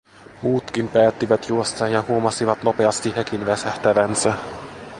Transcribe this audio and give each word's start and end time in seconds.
Muutkin 0.41 0.87
päättivät 0.87 1.49
juosta, 1.49 1.87
ja 1.87 2.03
huomasivat 2.07 2.63
nopeasti 2.63 3.15
hekin 3.15 3.45
väsähtävänsä. 3.45 4.33